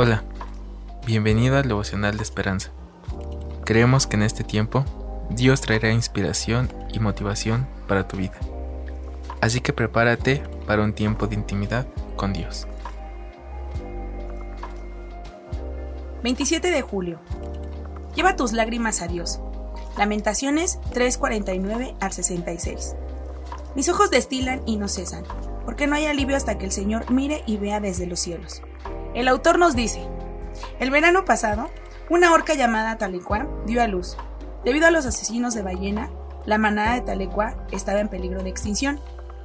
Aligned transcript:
Hola, 0.00 0.22
bienvenido 1.04 1.56
al 1.56 1.66
devocional 1.66 2.16
de 2.16 2.22
esperanza. 2.22 2.70
Creemos 3.64 4.06
que 4.06 4.14
en 4.14 4.22
este 4.22 4.44
tiempo 4.44 4.84
Dios 5.28 5.60
traerá 5.60 5.90
inspiración 5.90 6.72
y 6.92 7.00
motivación 7.00 7.66
para 7.88 8.06
tu 8.06 8.16
vida. 8.16 8.38
Así 9.40 9.60
que 9.60 9.72
prepárate 9.72 10.44
para 10.68 10.84
un 10.84 10.92
tiempo 10.92 11.26
de 11.26 11.34
intimidad 11.34 11.88
con 12.14 12.32
Dios. 12.32 12.68
27 16.22 16.70
de 16.70 16.80
julio. 16.80 17.18
Lleva 18.14 18.36
tus 18.36 18.52
lágrimas 18.52 19.02
a 19.02 19.08
Dios. 19.08 19.40
Lamentaciones 19.96 20.78
3:49 20.94 21.96
al 21.98 22.12
66. 22.12 22.94
Mis 23.74 23.88
ojos 23.88 24.12
destilan 24.12 24.62
y 24.64 24.76
no 24.76 24.86
cesan, 24.86 25.24
porque 25.64 25.88
no 25.88 25.96
hay 25.96 26.06
alivio 26.06 26.36
hasta 26.36 26.56
que 26.56 26.66
el 26.66 26.70
Señor 26.70 27.10
mire 27.10 27.42
y 27.46 27.56
vea 27.56 27.80
desde 27.80 28.06
los 28.06 28.20
cielos. 28.20 28.62
El 29.18 29.26
autor 29.26 29.58
nos 29.58 29.74
dice, 29.74 30.00
el 30.78 30.92
verano 30.92 31.24
pasado, 31.24 31.70
una 32.08 32.32
orca 32.32 32.54
llamada 32.54 32.98
Talecuá 32.98 33.48
dio 33.66 33.82
a 33.82 33.88
luz. 33.88 34.16
Debido 34.64 34.86
a 34.86 34.92
los 34.92 35.06
asesinos 35.06 35.54
de 35.54 35.62
ballena, 35.62 36.08
la 36.46 36.56
manada 36.56 36.94
de 36.94 37.00
Talecuá 37.00 37.56
estaba 37.72 37.98
en 37.98 38.06
peligro 38.06 38.44
de 38.44 38.50
extinción 38.50 39.00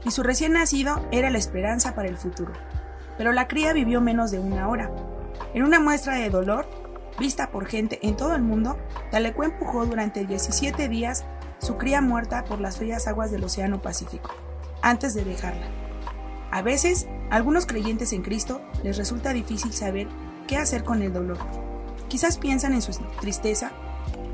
y 0.05 0.11
su 0.11 0.21
recién 0.21 0.53
nacido 0.53 1.03
era 1.09 1.31
la 1.31 1.39
esperanza 1.39 1.95
para 1.95 2.07
el 2.07 2.17
futuro. 2.17 2.53
Pero 3.17 3.31
la 3.31 3.47
cría 3.47 3.73
vivió 3.73 3.99
menos 3.99 4.29
de 4.29 4.37
una 4.37 4.69
hora. 4.69 4.91
En 5.55 5.63
una 5.63 5.79
muestra 5.79 6.17
de 6.17 6.29
dolor, 6.29 6.67
vista 7.17 7.49
por 7.49 7.65
gente 7.65 7.97
en 8.03 8.15
todo 8.15 8.35
el 8.35 8.43
mundo, 8.43 8.77
Talecuá 9.09 9.47
empujó 9.47 9.87
durante 9.87 10.23
17 10.23 10.87
días 10.87 11.25
su 11.57 11.77
cría 11.77 11.99
muerta 11.99 12.43
por 12.45 12.61
las 12.61 12.77
frías 12.77 13.07
aguas 13.07 13.31
del 13.31 13.43
Océano 13.43 13.81
Pacífico, 13.81 14.35
antes 14.83 15.15
de 15.15 15.25
dejarla. 15.25 15.82
A 16.53 16.61
veces, 16.61 17.07
a 17.31 17.37
algunos 17.37 17.65
creyentes 17.65 18.13
en 18.13 18.21
Cristo 18.21 18.61
les 18.83 18.97
resulta 18.97 19.33
difícil 19.33 19.73
saber 19.73 20.07
qué 20.47 20.55
hacer 20.55 20.83
con 20.83 21.01
el 21.01 21.11
dolor. 21.11 21.39
Quizás 22.09 22.37
piensan 22.37 22.73
en 22.73 22.83
su 22.83 22.91
tristeza, 23.19 23.71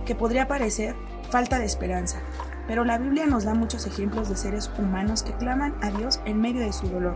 que 0.06 0.16
podría 0.16 0.45
parecer 0.45 0.98
falta 1.31 1.59
de 1.59 1.66
esperanza, 1.66 2.20
pero 2.67 2.84
la 2.84 2.98
Biblia 2.98 3.26
nos 3.26 3.45
da 3.45 3.53
muchos 3.53 3.86
ejemplos 3.86 4.28
de 4.28 4.36
seres 4.36 4.70
humanos 4.78 5.23
que 5.23 5.31
claman 5.31 5.78
a 5.81 5.92
Dios 5.92 6.20
en 6.26 6.42
medio 6.42 6.59
de 6.59 6.73
su 6.73 6.89
dolor, 6.89 7.16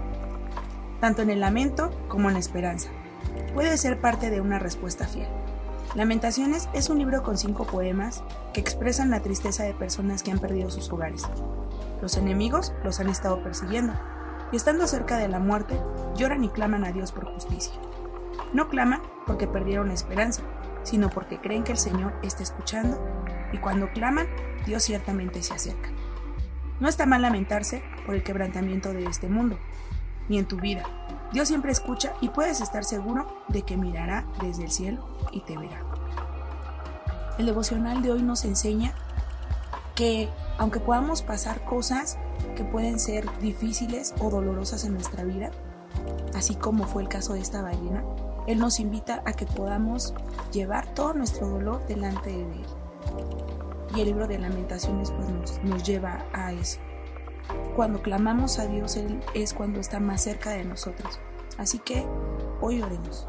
tanto 1.01 1.21
en 1.21 1.31
el 1.31 1.41
lamento 1.41 1.91
como 2.07 2.29
en 2.29 2.35
la 2.35 2.39
esperanza. 2.39 2.87
Puede 3.53 3.75
ser 3.75 3.99
parte 3.99 4.29
de 4.29 4.39
una 4.39 4.57
respuesta 4.57 5.05
fiel. 5.05 5.27
Lamentaciones 5.95 6.69
es 6.71 6.89
un 6.89 6.99
libro 6.99 7.23
con 7.23 7.37
cinco 7.37 7.65
poemas 7.65 8.23
que 8.53 8.61
expresan 8.61 9.09
la 9.09 9.19
tristeza 9.19 9.65
de 9.65 9.73
personas 9.73 10.23
que 10.23 10.31
han 10.31 10.39
perdido 10.39 10.69
sus 10.69 10.89
hogares. 10.93 11.23
Los 12.01 12.15
enemigos 12.15 12.73
los 12.85 13.01
han 13.01 13.09
estado 13.09 13.43
persiguiendo, 13.43 13.93
y 14.53 14.55
estando 14.55 14.85
cerca 14.85 15.17
de 15.17 15.27
la 15.27 15.39
muerte, 15.39 15.81
lloran 16.15 16.43
y 16.43 16.49
claman 16.49 16.85
a 16.85 16.91
Dios 16.91 17.11
por 17.11 17.25
justicia. 17.25 17.73
No 18.53 18.69
claman 18.69 19.01
porque 19.25 19.47
perdieron 19.47 19.89
esperanza, 19.89 20.43
sino 20.83 21.09
porque 21.09 21.39
creen 21.39 21.63
que 21.63 21.71
el 21.71 21.79
Señor 21.79 22.13
está 22.21 22.43
escuchando 22.43 23.03
y 23.51 23.57
cuando 23.57 23.91
claman, 23.93 24.27
Dios 24.67 24.83
ciertamente 24.83 25.41
se 25.41 25.55
acerca. 25.55 25.89
No 26.79 26.87
está 26.87 27.07
mal 27.07 27.23
lamentarse 27.23 27.83
por 28.05 28.13
el 28.13 28.23
quebrantamiento 28.23 28.93
de 28.93 29.05
este 29.05 29.27
mundo, 29.27 29.57
ni 30.29 30.37
en 30.37 30.45
tu 30.45 30.57
vida. 30.57 30.83
Dios 31.31 31.47
siempre 31.47 31.71
escucha 31.71 32.13
y 32.21 32.29
puedes 32.29 32.61
estar 32.61 32.83
seguro 32.83 33.43
de 33.47 33.63
que 33.63 33.75
mirará 33.75 34.27
desde 34.39 34.65
el 34.65 34.71
cielo 34.71 35.17
y 35.31 35.41
te 35.41 35.57
verá. 35.57 35.81
El 37.39 37.47
devocional 37.47 38.03
de 38.03 38.11
hoy 38.11 38.21
nos 38.21 38.45
enseña 38.45 38.93
que 39.95 40.29
aunque 40.57 40.79
podamos 40.79 41.21
pasar 41.21 41.63
cosas 41.65 42.17
que 42.55 42.63
pueden 42.63 42.99
ser 42.99 43.25
difíciles 43.39 44.13
o 44.19 44.29
dolorosas 44.29 44.85
en 44.85 44.93
nuestra 44.93 45.23
vida, 45.23 45.51
así 46.35 46.55
como 46.55 46.85
fue 46.85 47.03
el 47.03 47.09
caso 47.09 47.33
de 47.33 47.39
esta 47.39 47.61
ballena, 47.61 48.03
Él 48.47 48.59
nos 48.59 48.79
invita 48.79 49.21
a 49.25 49.33
que 49.33 49.45
podamos 49.45 50.13
llevar 50.51 50.93
todo 50.93 51.13
nuestro 51.13 51.47
dolor 51.47 51.85
delante 51.87 52.29
de 52.29 52.41
Él. 52.41 52.65
Y 53.95 54.01
el 54.01 54.07
libro 54.07 54.27
de 54.27 54.39
lamentaciones 54.39 55.11
pues, 55.11 55.61
nos, 55.63 55.83
lleva 55.83 56.25
a 56.33 56.51
eso. 56.51 56.79
Cuando 57.75 58.01
clamamos 58.01 58.57
a 58.57 58.65
Dios, 58.65 58.95
Él 58.95 59.21
es 59.33 59.53
cuando 59.53 59.79
está 59.79 59.99
más 59.99 60.21
cerca 60.21 60.51
de 60.51 60.63
nosotros. 60.63 61.19
Así 61.57 61.77
que 61.79 62.05
hoy 62.61 62.81
oremos. 62.81 63.27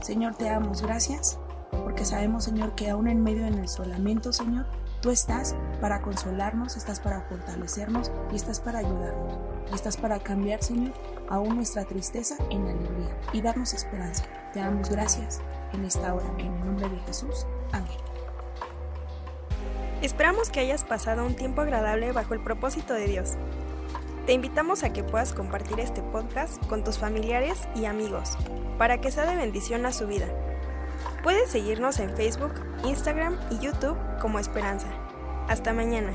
Señor, 0.00 0.34
te 0.36 0.44
damos 0.44 0.82
gracias 0.82 1.38
porque 1.70 2.04
sabemos, 2.04 2.44
Señor, 2.44 2.74
que 2.74 2.88
aún 2.88 3.08
en 3.08 3.22
medio 3.22 3.44
de 3.44 3.50
nuestro 3.50 3.84
lamento, 3.84 4.32
Señor, 4.32 4.66
Tú 5.06 5.12
estás 5.12 5.54
para 5.80 6.02
consolarnos, 6.02 6.76
estás 6.76 6.98
para 6.98 7.20
fortalecernos 7.20 8.10
y 8.32 8.34
estás 8.34 8.58
para 8.58 8.80
ayudarnos. 8.80 9.38
Y 9.70 9.74
estás 9.76 9.96
para 9.96 10.18
cambiar, 10.18 10.60
Señor, 10.64 10.94
aún 11.28 11.54
nuestra 11.54 11.84
tristeza 11.84 12.34
en 12.50 12.66
alegría 12.66 13.16
y 13.32 13.40
darnos 13.40 13.72
esperanza. 13.72 14.24
Te 14.52 14.58
damos 14.58 14.90
gracias 14.90 15.40
en 15.72 15.84
esta 15.84 16.12
hora, 16.12 16.26
en 16.38 16.46
el 16.46 16.66
nombre 16.66 16.88
de 16.88 16.98
Jesús. 17.06 17.46
Amén. 17.70 17.96
Esperamos 20.02 20.50
que 20.50 20.58
hayas 20.58 20.82
pasado 20.82 21.24
un 21.24 21.36
tiempo 21.36 21.60
agradable 21.60 22.10
bajo 22.10 22.34
el 22.34 22.40
propósito 22.42 22.92
de 22.92 23.06
Dios. 23.06 23.34
Te 24.26 24.32
invitamos 24.32 24.82
a 24.82 24.92
que 24.92 25.04
puedas 25.04 25.34
compartir 25.34 25.78
este 25.78 26.02
podcast 26.02 26.60
con 26.66 26.82
tus 26.82 26.98
familiares 26.98 27.68
y 27.76 27.84
amigos 27.84 28.36
para 28.76 29.00
que 29.00 29.12
sea 29.12 29.24
de 29.24 29.36
bendición 29.36 29.86
a 29.86 29.92
su 29.92 30.08
vida. 30.08 30.26
Puedes 31.26 31.50
seguirnos 31.50 31.98
en 31.98 32.16
Facebook, 32.16 32.52
Instagram 32.84 33.36
y 33.50 33.58
YouTube 33.58 33.98
como 34.20 34.38
Esperanza. 34.38 34.86
Hasta 35.48 35.72
mañana. 35.72 36.12